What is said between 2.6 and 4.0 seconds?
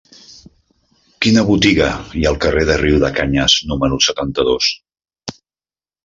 de Riudecanyes número